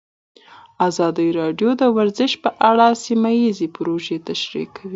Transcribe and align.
ازادي 0.87 1.27
راډیو 1.39 1.69
د 1.81 1.83
ورزش 1.97 2.31
په 2.43 2.49
اړه 2.69 2.87
سیمه 3.05 3.31
ییزې 3.41 3.67
پروژې 3.75 4.17
تشریح 4.29 4.67
کړې. 4.75 4.89